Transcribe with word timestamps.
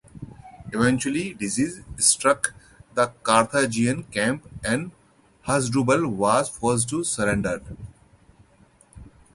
Eventually 0.73 1.31
disease 1.35 1.81
struck 1.97 2.55
the 2.95 3.13
Carthaginian 3.21 4.01
camp 4.05 4.47
and 4.65 4.91
Hasdrubal 5.45 6.07
was 6.09 6.49
forced 6.49 6.89
to 6.89 7.03
surrender. 7.03 7.61